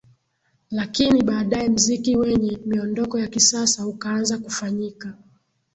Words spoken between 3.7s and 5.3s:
ukaanza kufanyika